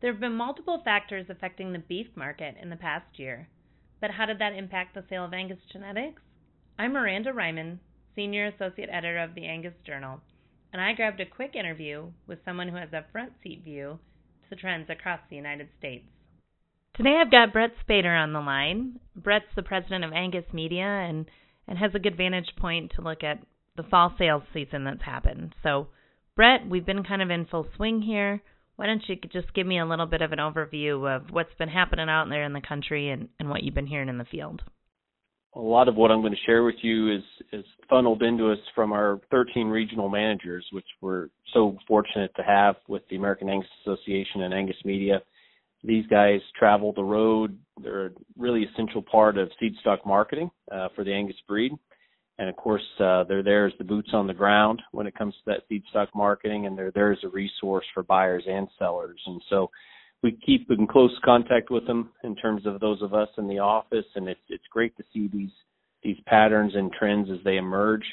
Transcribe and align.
There 0.00 0.10
have 0.10 0.20
been 0.20 0.34
multiple 0.34 0.80
factors 0.82 1.26
affecting 1.28 1.72
the 1.72 1.78
beef 1.78 2.06
market 2.14 2.54
in 2.60 2.70
the 2.70 2.76
past 2.76 3.18
year, 3.18 3.48
but 4.00 4.12
how 4.12 4.24
did 4.24 4.38
that 4.38 4.54
impact 4.54 4.94
the 4.94 5.04
sale 5.10 5.26
of 5.26 5.34
Angus 5.34 5.58
genetics? 5.70 6.22
I'm 6.78 6.94
Miranda 6.94 7.32
Reiman, 7.32 7.80
Senior 8.16 8.46
Associate 8.46 8.88
Editor 8.90 9.18
of 9.18 9.34
the 9.34 9.44
Angus 9.44 9.74
Journal, 9.84 10.22
and 10.72 10.80
I 10.80 10.94
grabbed 10.94 11.20
a 11.20 11.26
quick 11.26 11.54
interview 11.54 12.06
with 12.26 12.38
someone 12.46 12.68
who 12.68 12.76
has 12.76 12.94
a 12.94 13.04
front 13.12 13.32
seat 13.42 13.62
view 13.62 13.98
to 14.48 14.56
trends 14.56 14.88
across 14.88 15.20
the 15.28 15.36
United 15.36 15.68
States. 15.78 16.06
Today 16.94 17.20
I've 17.20 17.30
got 17.30 17.52
Brett 17.52 17.72
Spader 17.86 18.18
on 18.18 18.32
the 18.32 18.40
line. 18.40 19.00
Brett's 19.14 19.54
the 19.54 19.62
president 19.62 20.04
of 20.04 20.14
Angus 20.14 20.50
Media 20.54 20.86
and, 20.86 21.26
and 21.68 21.76
has 21.76 21.94
a 21.94 21.98
good 21.98 22.16
vantage 22.16 22.56
point 22.58 22.92
to 22.96 23.02
look 23.02 23.22
at 23.22 23.42
the 23.76 23.82
fall 23.82 24.14
sales 24.16 24.44
season 24.54 24.84
that's 24.84 25.02
happened. 25.02 25.54
So, 25.62 25.88
Brett, 26.36 26.66
we've 26.66 26.86
been 26.86 27.04
kind 27.04 27.20
of 27.20 27.28
in 27.28 27.44
full 27.44 27.66
swing 27.76 28.00
here 28.00 28.40
why 28.80 28.86
don't 28.86 29.06
you 29.08 29.16
just 29.30 29.52
give 29.52 29.66
me 29.66 29.78
a 29.78 29.84
little 29.84 30.06
bit 30.06 30.22
of 30.22 30.32
an 30.32 30.38
overview 30.38 31.14
of 31.14 31.24
what's 31.32 31.52
been 31.58 31.68
happening 31.68 32.08
out 32.08 32.30
there 32.30 32.44
in 32.44 32.54
the 32.54 32.62
country 32.62 33.10
and, 33.10 33.28
and 33.38 33.50
what 33.50 33.62
you've 33.62 33.74
been 33.74 33.86
hearing 33.86 34.08
in 34.08 34.16
the 34.16 34.24
field? 34.24 34.62
A 35.54 35.60
lot 35.60 35.86
of 35.86 35.96
what 35.96 36.10
I'm 36.10 36.22
going 36.22 36.32
to 36.32 36.38
share 36.46 36.64
with 36.64 36.76
you 36.80 37.14
is, 37.14 37.22
is 37.52 37.64
funneled 37.90 38.22
into 38.22 38.50
us 38.50 38.58
from 38.74 38.92
our 38.92 39.20
13 39.30 39.66
regional 39.66 40.08
managers, 40.08 40.64
which 40.72 40.86
we're 41.02 41.28
so 41.52 41.76
fortunate 41.86 42.30
to 42.36 42.42
have 42.42 42.76
with 42.88 43.02
the 43.10 43.16
American 43.16 43.50
Angus 43.50 43.68
Association 43.84 44.44
and 44.44 44.54
Angus 44.54 44.82
Media. 44.82 45.20
These 45.84 46.06
guys 46.06 46.40
travel 46.58 46.94
the 46.94 47.04
road. 47.04 47.58
They're 47.82 48.06
a 48.06 48.10
really 48.38 48.64
essential 48.64 49.02
part 49.02 49.36
of 49.36 49.50
seed 49.60 49.74
stock 49.82 50.06
marketing 50.06 50.50
uh, 50.72 50.88
for 50.96 51.04
the 51.04 51.12
Angus 51.12 51.36
breed 51.46 51.72
and 52.40 52.48
of 52.48 52.56
course 52.56 52.82
uh, 52.98 53.22
they're 53.24 53.42
there 53.42 53.66
as 53.66 53.72
the 53.78 53.84
boots 53.84 54.10
on 54.12 54.26
the 54.26 54.34
ground 54.34 54.82
when 54.90 55.06
it 55.06 55.16
comes 55.16 55.34
to 55.34 55.40
that 55.46 55.62
seed 55.68 55.84
stock 55.90 56.08
marketing 56.14 56.66
and 56.66 56.76
they're 56.76 56.90
there 56.90 57.12
as 57.12 57.18
a 57.22 57.28
resource 57.28 57.84
for 57.94 58.02
buyers 58.02 58.42
and 58.48 58.66
sellers 58.78 59.20
and 59.26 59.40
so 59.48 59.70
we 60.22 60.32
keep 60.44 60.70
in 60.70 60.86
close 60.86 61.16
contact 61.24 61.70
with 61.70 61.86
them 61.86 62.10
in 62.24 62.34
terms 62.34 62.66
of 62.66 62.80
those 62.80 63.00
of 63.02 63.14
us 63.14 63.28
in 63.38 63.46
the 63.46 63.58
office 63.58 64.06
and 64.16 64.28
it's 64.28 64.40
it's 64.48 64.64
great 64.72 64.96
to 64.96 65.04
see 65.12 65.28
these 65.32 65.52
these 66.02 66.18
patterns 66.26 66.72
and 66.74 66.90
trends 66.92 67.28
as 67.30 67.38
they 67.44 67.58
emerge 67.58 68.04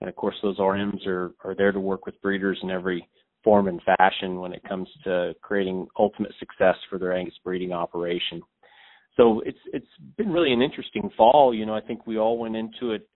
and 0.00 0.10
of 0.10 0.16
course 0.16 0.36
those 0.42 0.58
RMs 0.58 1.06
are 1.06 1.32
are 1.44 1.54
there 1.54 1.72
to 1.72 1.80
work 1.80 2.04
with 2.04 2.20
breeders 2.20 2.58
in 2.62 2.70
every 2.70 3.08
form 3.44 3.68
and 3.68 3.80
fashion 3.96 4.40
when 4.40 4.52
it 4.52 4.62
comes 4.68 4.88
to 5.04 5.32
creating 5.40 5.86
ultimate 5.98 6.32
success 6.40 6.74
for 6.90 6.98
their 6.98 7.12
Angus 7.12 7.34
breeding 7.44 7.72
operation. 7.72 8.42
So 9.16 9.40
it's 9.46 9.58
it's 9.72 9.86
been 10.16 10.30
really 10.30 10.52
an 10.52 10.62
interesting 10.62 11.10
fall. 11.16 11.54
You 11.54 11.64
know, 11.64 11.74
I 11.74 11.80
think 11.80 12.06
we 12.06 12.18
all 12.18 12.38
went 12.38 12.56
into 12.56 12.92
it 12.92 13.08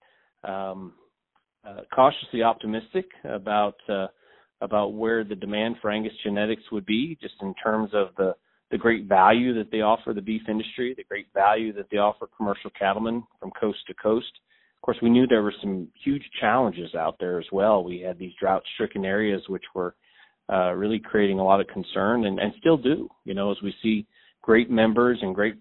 um, 0.45 0.93
uh, 1.67 1.83
cautiously 1.95 2.43
optimistic 2.43 3.07
about 3.25 3.77
uh, 3.89 4.07
about 4.61 4.95
where 4.95 5.25
the 5.25 5.35
demand 5.35 5.77
for 5.83 5.91
Angus 5.91 6.13
genetics 6.23 6.63
would 6.71 6.87
be, 6.87 7.19
just 7.21 7.35
in 7.43 7.55
terms 7.63 7.91
of 7.93 8.09
the 8.17 8.35
the 8.71 8.79
great 8.79 9.07
value 9.07 9.53
that 9.55 9.71
they 9.71 9.83
offer 9.83 10.13
the 10.15 10.23
beef 10.23 10.43
industry, 10.49 10.95
the 10.97 11.05
great 11.05 11.27
value 11.35 11.73
that 11.75 11.87
they 11.91 11.99
offer 11.99 12.27
commercial 12.37 12.71
cattlemen 12.79 13.23
from 13.39 13.51
coast 13.61 13.79
to 13.87 13.95
coast. 13.95 14.33
Of 14.79 14.83
course, 14.83 14.97
we 15.03 15.11
knew 15.11 15.27
there 15.27 15.43
were 15.43 15.55
some 15.61 15.89
huge 16.03 16.25
challenges 16.41 16.95
out 16.95 17.17
there 17.21 17.39
as 17.39 17.47
well. 17.53 17.85
We 17.85 18.01
had 18.01 18.19
these 18.19 18.33
drought-stricken 18.41 19.05
areas 19.05 19.43
which 19.49 19.63
were 19.75 19.95
uh, 20.51 20.73
really 20.73 20.99
creating 20.99 21.39
a 21.39 21.45
lot 21.45 21.61
of 21.61 21.69
concern, 21.69 22.25
and, 22.25 22.41
and 22.41 22.53
still 22.59 22.79
do. 22.79 23.09
You 23.25 23.35
know, 23.35 23.53
as 23.53 23.59
we 23.63 23.75
see 23.83 24.07
great 24.41 24.71
members 24.71 25.19
and 25.23 25.35
great 25.35 25.55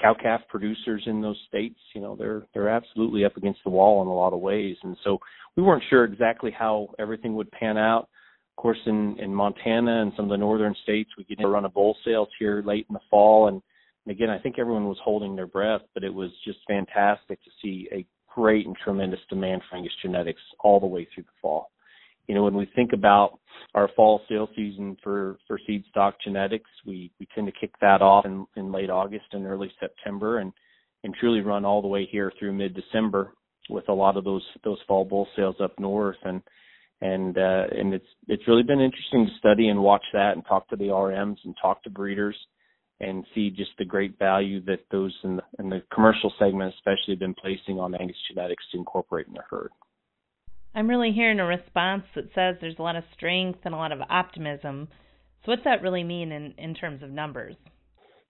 cow 0.00 0.14
calf 0.20 0.40
producers 0.48 1.02
in 1.06 1.20
those 1.20 1.38
states, 1.48 1.78
you 1.94 2.00
know, 2.00 2.16
they're 2.16 2.42
they're 2.54 2.68
absolutely 2.68 3.24
up 3.24 3.36
against 3.36 3.60
the 3.64 3.70
wall 3.70 4.02
in 4.02 4.08
a 4.08 4.14
lot 4.14 4.32
of 4.32 4.40
ways. 4.40 4.76
And 4.82 4.96
so 5.04 5.18
we 5.56 5.62
weren't 5.62 5.82
sure 5.90 6.04
exactly 6.04 6.50
how 6.50 6.88
everything 6.98 7.34
would 7.34 7.50
pan 7.50 7.76
out. 7.76 8.08
Of 8.56 8.62
course, 8.62 8.78
in 8.86 9.16
in 9.18 9.34
Montana 9.34 10.02
and 10.02 10.12
some 10.16 10.26
of 10.26 10.30
the 10.30 10.36
northern 10.36 10.74
states, 10.82 11.10
we 11.16 11.24
get 11.24 11.38
to 11.40 11.48
run 11.48 11.64
a 11.64 11.68
bull 11.68 11.96
sales 12.04 12.28
here 12.38 12.62
late 12.64 12.86
in 12.88 12.94
the 12.94 13.00
fall, 13.10 13.48
and, 13.48 13.62
and 14.04 14.12
again, 14.14 14.30
I 14.30 14.38
think 14.38 14.58
everyone 14.58 14.86
was 14.86 14.98
holding 15.02 15.36
their 15.36 15.46
breath, 15.46 15.82
but 15.94 16.04
it 16.04 16.12
was 16.12 16.30
just 16.44 16.58
fantastic 16.66 17.42
to 17.44 17.50
see 17.62 17.88
a 17.92 18.06
great 18.34 18.66
and 18.66 18.76
tremendous 18.76 19.20
demand 19.28 19.62
for 19.68 19.76
Angus 19.76 19.92
genetics 20.02 20.40
all 20.60 20.80
the 20.80 20.86
way 20.86 21.06
through 21.14 21.24
the 21.24 21.38
fall 21.40 21.70
you 22.28 22.34
know, 22.34 22.44
when 22.44 22.54
we 22.54 22.70
think 22.76 22.92
about 22.92 23.38
our 23.74 23.88
fall 23.96 24.20
sale 24.28 24.48
season 24.54 24.96
for 25.02 25.38
for 25.46 25.58
seed 25.66 25.84
stock 25.90 26.14
genetics, 26.22 26.70
we 26.86 27.10
we 27.18 27.26
tend 27.34 27.46
to 27.46 27.60
kick 27.60 27.72
that 27.80 28.02
off 28.02 28.26
in, 28.26 28.46
in 28.56 28.70
late 28.70 28.90
August 28.90 29.26
and 29.32 29.46
early 29.46 29.72
September, 29.80 30.38
and 30.38 30.52
and 31.04 31.14
truly 31.14 31.40
run 31.40 31.64
all 31.64 31.82
the 31.82 31.88
way 31.88 32.06
here 32.10 32.32
through 32.38 32.52
mid 32.52 32.74
December 32.74 33.32
with 33.70 33.88
a 33.88 33.92
lot 33.92 34.16
of 34.16 34.24
those 34.24 34.44
those 34.62 34.78
fall 34.86 35.04
bull 35.04 35.26
sales 35.34 35.56
up 35.62 35.72
north, 35.78 36.16
and 36.24 36.42
and 37.00 37.38
uh, 37.38 37.64
and 37.72 37.94
it's 37.94 38.06
it's 38.28 38.46
really 38.46 38.62
been 38.62 38.80
interesting 38.80 39.26
to 39.26 39.38
study 39.38 39.68
and 39.68 39.82
watch 39.82 40.04
that 40.12 40.32
and 40.32 40.44
talk 40.46 40.68
to 40.68 40.76
the 40.76 40.84
RMs 40.84 41.38
and 41.44 41.54
talk 41.60 41.82
to 41.84 41.90
breeders 41.90 42.36
and 43.00 43.24
see 43.34 43.48
just 43.48 43.70
the 43.78 43.84
great 43.84 44.18
value 44.18 44.60
that 44.64 44.80
those 44.90 45.14
in 45.22 45.36
the, 45.36 45.42
in 45.60 45.70
the 45.70 45.82
commercial 45.94 46.32
segment 46.38 46.74
especially 46.74 47.14
have 47.14 47.20
been 47.20 47.34
placing 47.34 47.78
on 47.78 47.94
Angus 47.94 48.16
genetics 48.28 48.64
to 48.72 48.78
incorporate 48.78 49.28
in 49.28 49.34
their 49.34 49.46
herd. 49.48 49.70
I'm 50.78 50.88
really 50.88 51.10
hearing 51.10 51.40
a 51.40 51.44
response 51.44 52.04
that 52.14 52.26
says 52.36 52.54
there's 52.60 52.78
a 52.78 52.82
lot 52.82 52.94
of 52.94 53.02
strength 53.16 53.58
and 53.64 53.74
a 53.74 53.76
lot 53.76 53.90
of 53.90 53.98
optimism. 54.08 54.86
So 55.44 55.50
what's 55.50 55.64
that 55.64 55.82
really 55.82 56.04
mean 56.04 56.30
in, 56.30 56.54
in 56.56 56.72
terms 56.72 57.02
of 57.02 57.10
numbers? 57.10 57.56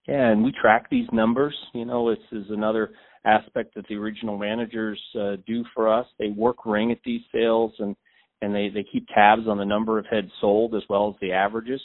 Yeah, 0.07 0.31
and 0.31 0.43
we 0.43 0.51
track 0.59 0.89
these 0.89 1.05
numbers. 1.13 1.55
You 1.75 1.85
know, 1.85 2.09
this 2.09 2.17
is 2.31 2.47
another 2.49 2.89
aspect 3.23 3.75
that 3.75 3.87
the 3.87 3.97
regional 3.97 4.35
managers 4.35 4.99
uh, 5.15 5.35
do 5.45 5.63
for 5.75 5.93
us. 5.93 6.07
They 6.17 6.29
work 6.29 6.65
ring 6.65 6.91
at 6.91 6.97
these 7.05 7.21
sales 7.31 7.71
and 7.77 7.95
and 8.41 8.55
they 8.55 8.69
they 8.73 8.83
keep 8.91 9.05
tabs 9.13 9.43
on 9.47 9.59
the 9.59 9.65
number 9.65 9.99
of 9.99 10.07
heads 10.09 10.31
sold 10.41 10.73
as 10.73 10.81
well 10.89 11.07
as 11.09 11.19
the 11.21 11.33
averages, 11.33 11.81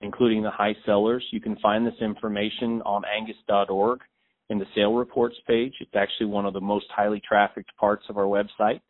including 0.00 0.42
the 0.42 0.50
high 0.50 0.74
sellers. 0.86 1.22
You 1.32 1.42
can 1.42 1.56
find 1.56 1.86
this 1.86 2.00
information 2.00 2.80
on 2.86 3.02
angus.org 3.04 4.00
in 4.48 4.58
the 4.58 4.64
sale 4.74 4.94
reports 4.94 5.36
page. 5.46 5.74
It's 5.80 5.94
actually 5.94 6.28
one 6.28 6.46
of 6.46 6.54
the 6.54 6.62
most 6.62 6.86
highly 6.96 7.20
trafficked 7.28 7.76
parts 7.76 8.04
of 8.08 8.16
our 8.16 8.24
website. 8.24 8.80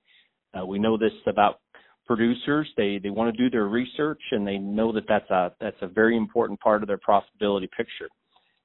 Uh, 0.55 0.65
we 0.65 0.79
know 0.79 0.97
this 0.97 1.13
about 1.27 1.61
producers. 2.07 2.69
They 2.77 2.99
they 3.03 3.11
want 3.11 3.35
to 3.35 3.43
do 3.43 3.51
their 3.51 3.69
research 3.69 4.21
and 4.33 4.47
they 4.47 4.59
know 4.59 4.93
that 4.93 5.05
that's 5.09 5.31
a 5.31 5.53
that's 5.61 5.77
a 5.83 5.89
very 5.89 6.17
important 6.17 6.59
part 6.61 6.83
of 6.83 6.89
their 6.89 6.99
profitability 6.99 7.69
picture 7.77 8.09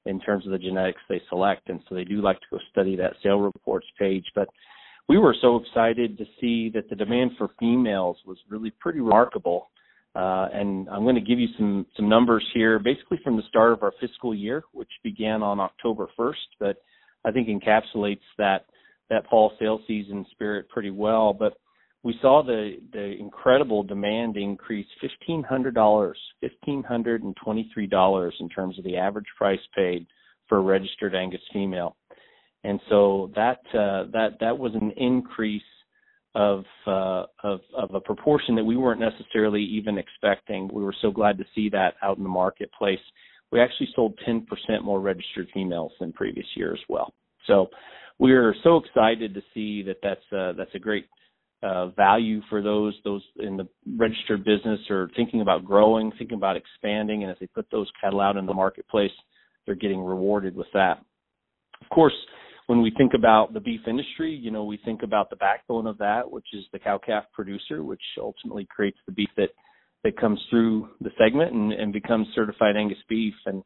in 0.06 0.20
terms 0.20 0.44
of 0.44 0.52
the 0.52 0.58
genetics 0.58 1.00
they 1.08 1.20
select. 1.28 1.68
And 1.68 1.80
so 1.88 1.94
they 1.94 2.04
do 2.04 2.20
like 2.20 2.40
to 2.40 2.46
go 2.50 2.58
study 2.70 2.96
that 2.96 3.14
sale 3.22 3.40
reports 3.40 3.86
page. 3.98 4.24
But 4.34 4.48
we 5.08 5.18
were 5.18 5.36
so 5.40 5.56
excited 5.56 6.18
to 6.18 6.24
see 6.40 6.70
that 6.70 6.88
the 6.88 6.96
demand 6.96 7.32
for 7.38 7.50
females 7.58 8.16
was 8.26 8.38
really 8.48 8.72
pretty 8.80 9.00
remarkable. 9.00 9.70
Uh, 10.16 10.48
and 10.52 10.88
I'm 10.88 11.02
going 11.02 11.16
to 11.16 11.20
give 11.20 11.40
you 11.40 11.48
some 11.58 11.86
some 11.96 12.08
numbers 12.08 12.44
here, 12.54 12.78
basically 12.78 13.18
from 13.24 13.36
the 13.36 13.42
start 13.48 13.72
of 13.72 13.82
our 13.82 13.92
fiscal 14.00 14.34
year, 14.34 14.62
which 14.72 14.90
began 15.02 15.42
on 15.42 15.58
October 15.58 16.08
1st, 16.18 16.34
but 16.60 16.76
I 17.24 17.32
think 17.32 17.48
encapsulates 17.48 18.20
that 18.38 18.66
that 19.10 19.28
fall 19.28 19.52
sale 19.58 19.80
season 19.86 20.24
spirit 20.30 20.68
pretty 20.68 20.90
well. 20.90 21.32
But 21.32 21.54
we 22.04 22.14
saw 22.20 22.42
the 22.44 22.76
the 22.92 23.16
incredible 23.18 23.82
demand 23.82 24.36
increase 24.36 24.86
fifteen 25.00 25.42
hundred 25.42 25.74
dollars, 25.74 26.18
fifteen 26.40 26.84
hundred 26.84 27.24
and 27.24 27.34
twenty 27.42 27.68
three 27.72 27.86
dollars 27.86 28.34
in 28.40 28.48
terms 28.48 28.78
of 28.78 28.84
the 28.84 28.96
average 28.96 29.26
price 29.36 29.58
paid 29.74 30.06
for 30.46 30.58
a 30.58 30.60
registered 30.60 31.14
Angus 31.14 31.40
female, 31.52 31.96
and 32.62 32.78
so 32.90 33.32
that 33.34 33.60
uh, 33.70 34.04
that 34.12 34.36
that 34.40 34.56
was 34.56 34.74
an 34.74 34.92
increase 34.98 35.62
of 36.34 36.64
uh, 36.86 37.24
of 37.42 37.60
of 37.74 37.94
a 37.94 38.00
proportion 38.00 38.54
that 38.54 38.64
we 38.64 38.76
weren't 38.76 39.00
necessarily 39.00 39.62
even 39.62 39.96
expecting. 39.96 40.68
We 40.72 40.84
were 40.84 40.94
so 41.00 41.10
glad 41.10 41.38
to 41.38 41.44
see 41.54 41.70
that 41.70 41.94
out 42.02 42.18
in 42.18 42.22
the 42.22 42.28
marketplace. 42.28 43.00
We 43.50 43.60
actually 43.60 43.88
sold 43.94 44.18
10% 44.28 44.42
more 44.82 45.00
registered 45.00 45.48
females 45.54 45.92
than 46.00 46.12
previous 46.12 46.46
year 46.56 46.72
as 46.72 46.80
well. 46.88 47.14
So 47.46 47.68
we 48.18 48.32
are 48.32 48.52
so 48.64 48.78
excited 48.78 49.32
to 49.32 49.42
see 49.54 49.82
that 49.84 49.98
that's 50.02 50.32
uh, 50.32 50.52
that's 50.58 50.74
a 50.74 50.78
great 50.78 51.06
uh, 51.64 51.86
value 51.88 52.42
for 52.50 52.60
those 52.60 52.94
those 53.04 53.22
in 53.38 53.56
the 53.56 53.66
registered 53.96 54.44
business 54.44 54.80
or 54.90 55.08
thinking 55.16 55.40
about 55.40 55.64
growing, 55.64 56.12
thinking 56.18 56.36
about 56.36 56.56
expanding, 56.56 57.22
and 57.22 57.32
as 57.32 57.38
they 57.40 57.46
put 57.46 57.66
those 57.72 57.90
cattle 58.00 58.20
out 58.20 58.36
in 58.36 58.44
the 58.44 58.52
marketplace, 58.52 59.10
they're 59.64 59.74
getting 59.74 60.02
rewarded 60.02 60.54
with 60.54 60.66
that. 60.74 60.98
Of 61.80 61.88
course, 61.88 62.12
when 62.66 62.82
we 62.82 62.92
think 62.96 63.12
about 63.14 63.54
the 63.54 63.60
beef 63.60 63.80
industry, 63.86 64.34
you 64.34 64.50
know, 64.50 64.64
we 64.64 64.78
think 64.84 65.02
about 65.02 65.30
the 65.30 65.36
backbone 65.36 65.86
of 65.86 65.96
that, 65.98 66.30
which 66.30 66.46
is 66.52 66.64
the 66.72 66.78
cow 66.78 66.98
calf 67.04 67.24
producer, 67.32 67.82
which 67.82 68.02
ultimately 68.20 68.66
creates 68.68 68.98
the 69.06 69.12
beef 69.12 69.30
that 69.38 69.50
that 70.02 70.20
comes 70.20 70.38
through 70.50 70.90
the 71.00 71.10
segment 71.16 71.54
and, 71.54 71.72
and 71.72 71.94
becomes 71.94 72.26
certified 72.34 72.76
Angus 72.76 72.98
beef. 73.08 73.34
And 73.46 73.62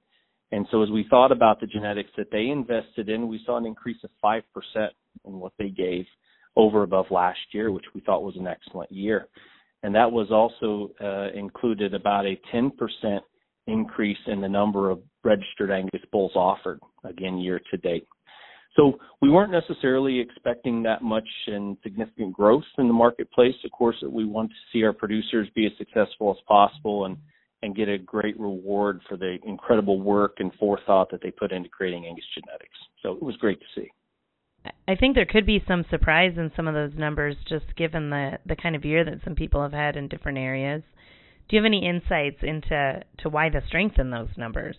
and 0.53 0.67
so 0.71 0.85
as 0.85 0.91
we 0.91 1.05
thought 1.11 1.33
about 1.33 1.61
the 1.61 1.67
genetics 1.67 2.11
that 2.17 2.31
they 2.31 2.47
invested 2.47 3.09
in, 3.09 3.27
we 3.27 3.41
saw 3.45 3.57
an 3.57 3.67
increase 3.67 3.99
of 4.05 4.11
five 4.23 4.45
percent 4.55 4.93
in 5.25 5.41
what 5.41 5.53
they 5.59 5.71
gave 5.71 6.05
over 6.57 6.83
above 6.83 7.07
last 7.11 7.39
year, 7.53 7.71
which 7.71 7.85
we 7.95 8.01
thought 8.01 8.23
was 8.23 8.37
an 8.37 8.47
excellent 8.47 8.91
year. 8.91 9.29
And 9.83 9.95
that 9.95 10.11
was 10.11 10.29
also 10.31 10.93
uh, 11.01 11.37
included 11.39 11.95
about 11.95 12.27
a 12.27 12.39
10% 12.53 12.71
increase 13.67 14.19
in 14.27 14.41
the 14.41 14.49
number 14.49 14.91
of 14.91 15.01
registered 15.23 15.71
Angus 15.71 16.03
bulls 16.11 16.33
offered, 16.35 16.81
again, 17.05 17.39
year 17.39 17.61
to 17.71 17.77
date. 17.77 18.07
So 18.77 18.99
we 19.21 19.31
weren't 19.31 19.51
necessarily 19.51 20.21
expecting 20.21 20.83
that 20.85 21.03
much 21.03 21.29
and 21.47 21.77
significant 21.83 22.33
growth 22.33 22.65
in 22.79 22.87
the 22.87 22.95
marketplace. 22.95 23.55
Of 23.65 23.73
course, 23.73 23.97
we 24.09 24.25
want 24.25 24.51
to 24.51 24.57
see 24.73 24.85
our 24.85 24.93
producers 24.93 25.49
be 25.55 25.67
as 25.67 25.73
successful 25.79 26.31
as 26.31 26.43
possible 26.47 27.07
and, 27.07 27.17
and 27.63 27.75
get 27.75 27.89
a 27.89 27.99
great 27.99 28.39
reward 28.39 29.01
for 29.09 29.17
the 29.17 29.39
incredible 29.45 30.01
work 30.01 30.35
and 30.39 30.53
forethought 30.61 31.11
that 31.11 31.21
they 31.23 31.31
put 31.31 31.51
into 31.51 31.69
creating 31.69 32.07
Angus 32.07 32.25
genetics. 32.35 32.79
So 33.03 33.13
it 33.13 33.23
was 33.23 33.37
great 33.37 33.59
to 33.61 33.67
see. 33.75 33.91
I 34.65 34.95
think 34.95 35.15
there 35.15 35.27
could 35.27 35.47
be 35.47 35.63
some 35.69 35.85
surprise 35.91 36.33
in 36.37 36.51
some 36.57 36.67
of 36.67 36.75
those 36.75 36.99
numbers, 36.99 37.37
just 37.49 37.77
given 37.77 38.11
the 38.11 38.39
the 38.47 38.57
kind 38.57 38.75
of 38.75 38.85
year 38.85 39.05
that 39.05 39.21
some 39.25 39.35
people 39.35 39.63
have 39.63 39.73
had 39.73 39.97
in 39.97 40.09
different 40.09 40.39
areas. 40.39 40.83
Do 41.49 41.57
you 41.57 41.63
have 41.63 41.67
any 41.67 41.87
insights 41.87 42.39
into 42.43 43.03
to 43.19 43.29
why 43.29 43.49
the 43.49 43.63
strength 43.67 43.99
in 43.99 44.11
those 44.11 44.29
numbers? 44.37 44.77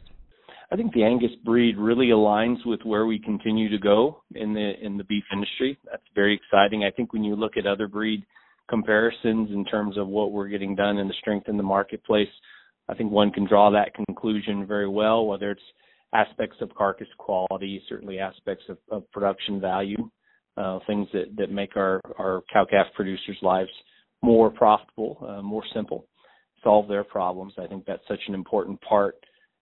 I 0.71 0.75
think 0.75 0.93
the 0.93 1.03
Angus 1.03 1.31
breed 1.43 1.77
really 1.77 2.09
aligns 2.09 2.63
with 2.65 2.81
where 2.83 3.07
we 3.07 3.17
continue 3.17 3.69
to 3.69 3.79
go 3.79 4.21
in 4.35 4.53
the 4.53 4.73
in 4.81 4.97
the 4.97 5.03
beef 5.03 5.23
industry. 5.31 5.77
That's 5.85 6.03
very 6.13 6.35
exciting. 6.35 6.83
I 6.83 6.91
think 6.91 7.11
when 7.13 7.23
you 7.23 7.35
look 7.35 7.57
at 7.57 7.65
other 7.65 7.87
breed 7.87 8.25
comparisons 8.69 9.49
in 9.51 9.65
terms 9.65 9.97
of 9.97 10.07
what 10.07 10.31
we're 10.31 10.47
getting 10.47 10.75
done 10.75 10.99
and 10.99 11.09
the 11.09 11.15
strength 11.19 11.49
in 11.49 11.57
the 11.57 11.63
marketplace, 11.63 12.29
I 12.87 12.93
think 12.93 13.11
one 13.11 13.31
can 13.31 13.47
draw 13.47 13.71
that 13.71 13.95
conclusion 13.95 14.67
very 14.67 14.87
well, 14.87 15.25
whether 15.25 15.51
it's 15.51 15.61
aspects 16.13 16.57
of 16.61 16.73
carcass 16.75 17.07
quality, 17.17 17.81
certainly 17.87 18.19
aspects 18.19 18.63
of, 18.69 18.77
of 18.89 19.09
production 19.11 19.59
value, 19.61 20.09
uh, 20.57 20.79
things 20.87 21.07
that, 21.13 21.35
that 21.37 21.51
make 21.51 21.75
our, 21.77 22.01
our 22.17 22.41
cow 22.51 22.65
calf 22.69 22.87
producers' 22.95 23.37
lives 23.41 23.69
more 24.21 24.49
profitable, 24.49 25.17
uh, 25.27 25.41
more 25.41 25.63
simple, 25.73 26.05
solve 26.63 26.87
their 26.87 27.03
problems. 27.03 27.53
I 27.57 27.67
think 27.67 27.85
that's 27.85 28.07
such 28.07 28.19
an 28.27 28.33
important 28.33 28.81
part 28.81 29.15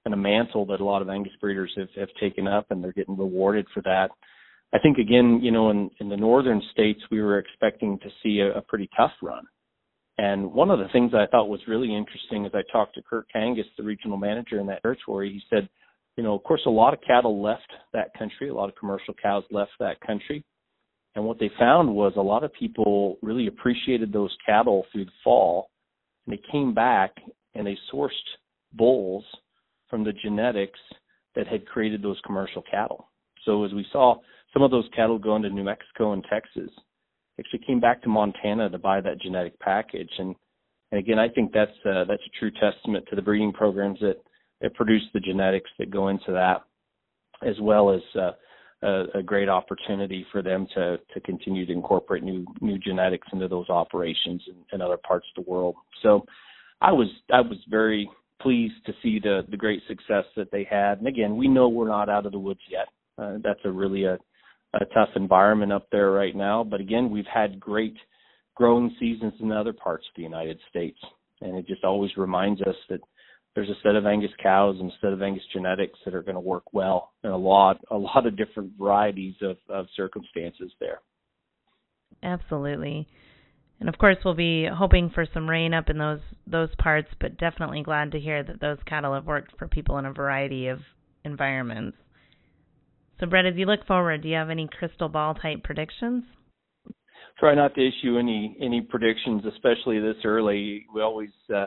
and 0.05 0.13
a 0.13 0.17
mantle 0.17 0.65
that 0.65 0.79
a 0.79 0.85
lot 0.85 1.01
of 1.01 1.09
Angus 1.09 1.33
breeders 1.41 1.71
have, 1.75 1.89
have 1.97 2.07
taken 2.19 2.47
up, 2.47 2.67
and 2.69 2.81
they're 2.81 2.93
getting 2.93 3.17
rewarded 3.17 3.67
for 3.73 3.81
that. 3.81 4.07
I 4.73 4.79
think 4.79 4.97
again, 4.97 5.41
you 5.43 5.51
know, 5.51 5.69
in, 5.69 5.89
in 5.99 6.07
the 6.07 6.15
northern 6.15 6.61
states, 6.71 7.01
we 7.11 7.21
were 7.21 7.39
expecting 7.39 7.99
to 7.99 8.09
see 8.23 8.39
a, 8.39 8.57
a 8.57 8.61
pretty 8.61 8.89
tough 8.97 9.11
run. 9.21 9.43
And 10.17 10.51
one 10.51 10.71
of 10.71 10.79
the 10.79 10.87
things 10.93 11.11
I 11.13 11.27
thought 11.29 11.49
was 11.49 11.59
really 11.67 11.93
interesting 11.93 12.45
as 12.45 12.53
I 12.55 12.61
talked 12.71 12.95
to 12.95 13.03
Kurt 13.07 13.27
Kangas, 13.35 13.65
the 13.77 13.83
regional 13.83 14.17
manager 14.17 14.59
in 14.59 14.67
that 14.67 14.81
territory, 14.81 15.31
he 15.31 15.41
said, 15.49 15.69
you 16.17 16.23
know, 16.23 16.33
of 16.33 16.43
course, 16.43 16.61
a 16.65 16.71
lot 16.71 16.93
of 16.93 16.99
cattle 17.05 17.41
left 17.41 17.71
that 17.93 18.11
country, 18.17 18.49
a 18.49 18.53
lot 18.53 18.69
of 18.69 18.75
commercial 18.75 19.13
cows 19.13 19.43
left 19.51 19.71
that 19.79 20.01
country. 20.01 20.43
And 21.15 21.25
what 21.25 21.39
they 21.39 21.49
found 21.57 21.93
was 21.93 22.13
a 22.15 22.21
lot 22.21 22.43
of 22.43 22.51
people 22.53 23.17
really 23.21 23.47
appreciated 23.47 24.11
those 24.11 24.35
cattle 24.45 24.85
through 24.91 25.05
the 25.05 25.11
fall. 25.23 25.69
And 26.25 26.33
they 26.33 26.41
came 26.51 26.73
back 26.73 27.11
and 27.55 27.65
they 27.65 27.77
sourced 27.93 28.09
bulls 28.73 29.23
from 29.89 30.03
the 30.03 30.13
genetics 30.13 30.79
that 31.35 31.47
had 31.47 31.65
created 31.67 32.01
those 32.01 32.19
commercial 32.25 32.63
cattle. 32.69 33.09
So 33.45 33.63
as 33.63 33.71
we 33.73 33.85
saw 33.91 34.17
some 34.53 34.63
of 34.63 34.71
those 34.71 34.89
cattle 34.95 35.19
go 35.19 35.35
into 35.35 35.49
New 35.49 35.63
Mexico 35.63 36.13
and 36.13 36.25
Texas, 36.29 36.69
actually 37.39 37.65
came 37.65 37.79
back 37.79 38.01
to 38.01 38.09
Montana 38.09 38.69
to 38.69 38.77
buy 38.77 39.01
that 39.01 39.21
genetic 39.21 39.59
package. 39.59 40.09
And, 40.17 40.35
and 40.91 40.99
again, 40.99 41.19
I 41.19 41.29
think 41.29 41.53
that's 41.53 41.71
uh, 41.85 42.03
that's 42.05 42.23
a 42.25 42.39
true 42.39 42.51
testament 42.51 43.05
to 43.09 43.15
the 43.15 43.21
breeding 43.21 43.53
programs 43.53 43.99
that 43.99 44.17
that 44.61 44.73
produced 44.75 45.07
the 45.13 45.19
genetics 45.19 45.69
that 45.79 45.91
go 45.91 46.07
into 46.07 46.31
that, 46.31 46.63
as 47.47 47.55
well 47.61 47.91
as 47.91 48.01
uh, 48.15 48.31
a, 48.83 49.19
a, 49.19 49.23
great 49.23 49.49
opportunity 49.49 50.25
for 50.31 50.41
them 50.41 50.67
to 50.75 50.97
to 51.13 51.19
continue 51.21 51.65
to 51.65 51.71
incorporate 51.71 52.23
new 52.23 52.45
new 52.61 52.77
genetics 52.77 53.27
into 53.33 53.47
those 53.47 53.69
operations 53.69 54.41
in, 54.47 54.55
in 54.73 54.81
other 54.81 54.97
parts 54.97 55.25
of 55.35 55.43
the 55.43 55.49
world. 55.49 55.75
So, 56.03 56.25
I 56.81 56.91
was 56.91 57.07
I 57.31 57.41
was 57.41 57.57
very 57.69 58.09
pleased 58.41 58.85
to 58.85 58.93
see 59.01 59.19
the 59.19 59.41
the 59.49 59.57
great 59.57 59.81
success 59.87 60.25
that 60.35 60.51
they 60.51 60.67
had. 60.69 60.99
And 60.99 61.07
again, 61.07 61.37
we 61.37 61.47
know 61.47 61.69
we're 61.69 61.87
not 61.87 62.09
out 62.09 62.25
of 62.25 62.31
the 62.31 62.39
woods 62.39 62.61
yet. 62.69 62.87
Uh, 63.17 63.37
that's 63.43 63.59
a 63.65 63.71
really 63.71 64.05
a 64.05 64.17
a 64.73 64.85
tough 64.93 65.09
environment 65.15 65.71
up 65.71 65.87
there 65.91 66.11
right 66.11 66.35
now. 66.35 66.63
But 66.63 66.81
again, 66.81 67.09
we've 67.09 67.25
had 67.33 67.59
great 67.59 67.95
growing 68.55 68.95
seasons 68.99 69.33
in 69.39 69.51
other 69.51 69.73
parts 69.73 70.05
of 70.09 70.15
the 70.15 70.23
United 70.23 70.59
States, 70.69 70.99
and 71.41 71.55
it 71.55 71.67
just 71.67 71.83
always 71.83 72.11
reminds 72.17 72.61
us 72.61 72.75
that 72.89 72.99
there's 73.57 73.69
a 73.69 73.81
set 73.81 73.95
of 73.95 74.05
Angus 74.05 74.29
cows 74.39 74.75
and 74.79 74.91
a 74.91 74.93
set 75.01 75.13
of 75.13 75.23
Angus 75.23 75.41
genetics 75.51 75.97
that 76.05 76.13
are 76.13 76.21
going 76.21 76.35
to 76.35 76.39
work 76.39 76.73
well 76.73 77.13
in 77.23 77.31
a 77.31 77.37
lot 77.37 77.79
a 77.89 77.97
lot 77.97 78.27
of 78.27 78.37
different 78.37 78.73
varieties 78.77 79.33
of, 79.41 79.57
of 79.67 79.87
circumstances 79.95 80.71
there. 80.79 81.01
Absolutely. 82.21 83.07
And 83.79 83.89
of 83.89 83.97
course, 83.97 84.17
we'll 84.23 84.35
be 84.35 84.67
hoping 84.71 85.09
for 85.09 85.25
some 85.33 85.49
rain 85.49 85.73
up 85.73 85.89
in 85.89 85.97
those 85.97 86.19
those 86.45 86.69
parts, 86.77 87.07
but 87.19 87.39
definitely 87.39 87.81
glad 87.81 88.11
to 88.11 88.19
hear 88.19 88.43
that 88.43 88.61
those 88.61 88.77
cattle 88.85 89.15
have 89.15 89.25
worked 89.25 89.57
for 89.57 89.67
people 89.67 89.97
in 89.97 90.05
a 90.05 90.13
variety 90.13 90.67
of 90.67 90.77
environments. 91.25 91.97
So, 93.19 93.25
Brett, 93.25 93.47
as 93.47 93.55
you 93.55 93.65
look 93.65 93.87
forward, 93.87 94.21
do 94.21 94.29
you 94.29 94.35
have 94.35 94.51
any 94.51 94.67
crystal 94.67 95.09
ball 95.09 95.33
type 95.33 95.63
predictions? 95.63 96.25
Try 97.39 97.55
not 97.55 97.73
to 97.73 97.81
issue 97.81 98.19
any 98.19 98.55
any 98.61 98.81
predictions, 98.81 99.45
especially 99.51 99.99
this 99.99 100.17
early. 100.23 100.85
We 100.93 101.01
always 101.01 101.31
uh, 101.51 101.65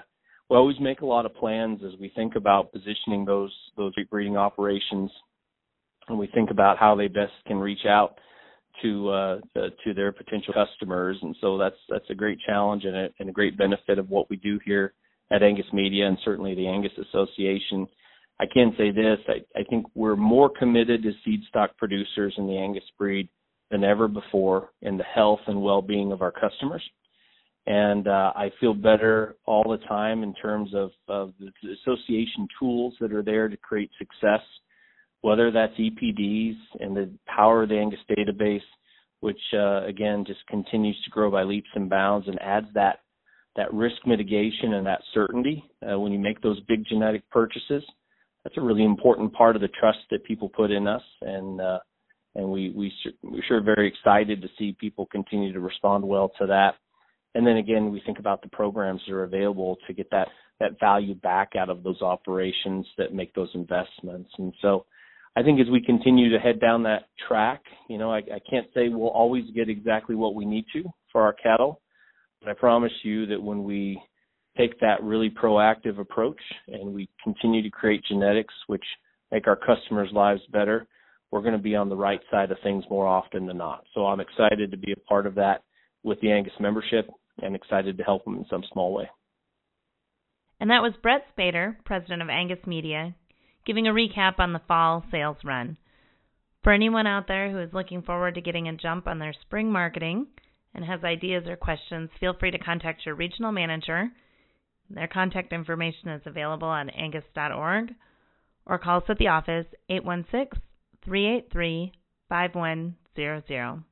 we 0.50 0.56
always 0.56 0.81
make 0.81 1.00
a 1.00 1.06
lot 1.06 1.26
of 1.26 1.35
plans 1.35 1.81
as 1.85 1.99
we 2.00 2.12
think 2.14 2.35
about 2.37 2.73
positioning 2.73 3.25
those 3.25 3.55
those 3.76 3.93
breeding 4.11 4.37
operations, 4.37 5.11
and 6.08 6.19
we 6.19 6.26
think 6.35 6.50
about 6.50 6.79
how 6.79 6.94
they 6.94 7.08
best 7.08 7.32
can 7.47 7.58
reach 7.58 7.87
out 7.88 8.19
to 8.82 9.08
uh, 9.11 9.38
to 9.55 9.94
their 9.94 10.12
potential 10.12 10.52
customers. 10.52 11.17
And 11.23 11.37
so 11.41 11.56
that's 11.56 11.76
that's 11.88 12.11
a 12.11 12.14
great 12.14 12.38
challenge 12.47 12.85
and 12.85 12.97
a, 12.97 13.08
and 13.19 13.29
a 13.29 13.32
great 13.32 13.56
benefit 13.56 13.99
of 13.99 14.11
what 14.11 14.29
we 14.29 14.37
do 14.37 14.58
here 14.64 14.93
at 15.31 15.43
Angus 15.43 15.73
Media 15.73 16.06
and 16.08 16.19
certainly 16.25 16.55
the 16.55 16.67
Angus 16.67 16.93
Association 16.99 17.87
I 18.41 18.47
can 18.47 18.75
say 18.79 18.91
this: 18.91 19.19
I, 19.29 19.58
I 19.58 19.64
think 19.64 19.85
we're 19.94 20.17
more 20.17 20.49
committed 20.49 21.02
to 21.02 21.12
seed 21.25 21.43
stock 21.49 21.76
producers 21.76 22.35
in 22.38 22.47
the 22.47 22.56
Angus 22.56 22.85
breed 22.97 23.29
than 23.70 23.85
ever 23.85 24.08
before 24.08 24.70
in 24.81 24.97
the 24.97 25.05
health 25.05 25.41
and 25.47 25.61
well-being 25.61 26.11
of 26.11 26.23
our 26.23 26.32
customers. 26.32 26.82
And 27.70 28.08
uh, 28.08 28.32
I 28.34 28.50
feel 28.58 28.75
better 28.75 29.37
all 29.46 29.62
the 29.62 29.84
time 29.87 30.22
in 30.22 30.34
terms 30.34 30.70
of, 30.75 30.90
of 31.08 31.34
the 31.38 31.50
association 31.82 32.49
tools 32.58 32.94
that 33.00 33.12
are 33.12 33.22
there 33.22 33.49
to 33.49 33.56
create 33.56 33.90
success, 33.99 34.40
whether 35.20 35.50
that's 35.50 35.75
EPDs 35.75 36.56
and 36.81 36.96
the 36.96 37.11
power 37.26 37.62
of 37.62 37.69
the 37.69 37.78
Angus 37.78 38.00
database, 38.11 38.61
which 39.20 39.40
uh, 39.55 39.84
again 39.84 40.25
just 40.26 40.40
continues 40.49 41.00
to 41.05 41.11
grow 41.11 41.31
by 41.31 41.43
leaps 41.43 41.69
and 41.75 41.88
bounds 41.88 42.26
and 42.26 42.40
adds 42.40 42.67
that 42.75 43.00
that 43.56 43.73
risk 43.75 43.96
mitigation 44.06 44.75
and 44.75 44.87
that 44.87 45.02
certainty 45.12 45.62
uh, 45.82 45.99
when 45.99 46.12
you 46.12 46.19
make 46.19 46.40
those 46.40 46.61
big 46.69 46.84
genetic 46.87 47.28
purchases 47.31 47.82
that's 48.44 48.56
a 48.56 48.61
really 48.61 48.84
important 48.84 49.32
part 49.32 49.56
of 49.56 49.62
the 49.62 49.69
trust 49.69 49.99
that 50.11 50.25
people 50.25 50.49
put 50.49 50.70
in 50.70 50.87
us, 50.87 51.02
and 51.20 51.61
uh, 51.61 51.78
and 52.34 52.49
we 52.49 52.70
we 52.70 52.93
we're 53.23 53.43
sure 53.46 53.61
very 53.61 53.88
excited 53.88 54.40
to 54.43 54.49
see 54.58 54.76
people 54.78 55.06
continue 55.06 55.52
to 55.52 55.61
respond 55.61 56.05
well 56.05 56.31
to 56.38 56.46
that. 56.46 56.75
And 57.35 57.47
then 57.47 57.56
again, 57.56 57.91
we 57.91 58.03
think 58.05 58.19
about 58.19 58.43
the 58.43 58.49
programs 58.49 59.00
that 59.06 59.15
are 59.15 59.25
available 59.25 59.79
to 59.87 59.93
get 59.93 60.11
that 60.11 60.29
that 60.59 60.79
value 60.79 61.15
back 61.15 61.53
out 61.59 61.71
of 61.71 61.82
those 61.82 62.03
operations 62.03 62.87
that 62.99 63.15
make 63.15 63.35
those 63.35 63.49
investments. 63.55 64.31
And 64.37 64.53
so, 64.61 64.85
I 65.37 65.43
think 65.43 65.61
as 65.61 65.71
we 65.71 65.81
continue 65.81 66.28
to 66.31 66.38
head 66.38 66.61
down 66.61 66.83
that 66.83 67.09
track, 67.26 67.62
you 67.88 67.99
know, 67.99 68.12
I, 68.12 68.19
I 68.19 68.40
can't 68.50 68.66
say 68.75 68.88
we'll 68.88 69.09
always 69.09 69.45
get 69.54 69.69
exactly 69.69 70.16
what 70.16 70.35
we 70.35 70.45
need 70.45 70.66
to 70.75 70.85
for 71.12 71.23
our 71.23 71.33
cattle, 71.33 71.81
but 72.40 72.50
I 72.50 72.54
promise 72.54 72.93
you 73.04 73.26
that 73.26 73.40
when 73.40 73.62
we 73.62 74.02
take 74.59 74.78
that 74.81 75.02
really 75.02 75.31
proactive 75.31 75.99
approach 75.99 76.40
and 76.69 76.93
we 76.93 77.09
continue 77.23 77.62
to 77.62 77.71
create 77.71 78.02
genetics 78.09 78.52
which 78.66 78.85
make 79.31 79.47
our 79.47 79.57
customers' 79.57 80.11
lives 80.12 80.43
better, 80.52 80.87
we're 81.31 81.43
going 81.43 81.57
to 81.57 81.59
be 81.59 81.76
on 81.76 81.88
the 81.88 81.97
right 81.97 82.21
side 82.31 82.50
of 82.50 82.59
things 82.62 82.85
more 82.90 83.07
often 83.07 83.47
than 83.47 83.57
not. 83.57 83.85
So 83.95 84.07
I'm 84.07 84.21
excited 84.21 84.71
to 84.71 84.76
be 84.76 84.93
a 84.93 85.09
part 85.09 85.26
of 85.26 85.37
that 85.37 85.62
with 86.02 86.21
the 86.21 86.33
Angus 86.33 86.52
membership 86.59 87.09
and 87.42 87.54
excited 87.54 87.96
to 87.99 88.04
help 88.04 88.25
them 88.25 88.37
in 88.37 88.46
some 88.50 88.64
small 88.72 88.92
way. 88.92 89.08
And 90.60 90.70
that 90.70 90.82
was 90.82 90.92
Brett 91.02 91.25
Spader, 91.37 91.76
president 91.84 92.22
of 92.22 92.28
Angus 92.28 92.66
Media, 92.66 93.14
giving 93.64 93.87
a 93.87 93.92
recap 93.92 94.38
on 94.38 94.52
the 94.52 94.60
fall 94.68 95.04
sales 95.10 95.38
run. 95.44 95.78
For 96.62 96.72
anyone 96.72 97.06
out 97.06 97.26
there 97.28 97.50
who 97.50 97.58
is 97.58 97.72
looking 97.72 98.02
forward 98.02 98.34
to 98.34 98.42
getting 98.42 98.68
a 98.68 98.76
jump 98.76 99.06
on 99.06 99.18
their 99.18 99.32
spring 99.32 99.72
marketing 99.72 100.26
and 100.75 100.84
has 100.84 101.02
ideas 101.02 101.46
or 101.46 101.56
questions, 101.56 102.10
feel 102.20 102.34
free 102.38 102.50
to 102.50 102.58
contact 102.58 103.06
your 103.06 103.14
regional 103.14 103.52
manager 103.52 104.10
their 104.90 105.06
contact 105.06 105.52
information 105.52 106.08
is 106.08 106.22
available 106.26 106.66
on 106.66 106.90
angus.org 106.90 107.94
or 108.66 108.78
call 108.78 108.99
us 108.99 109.04
at 109.08 109.18
the 109.18 109.28
office 109.28 109.66
816 109.88 110.60
383 111.04 111.92
5100. 112.28 113.84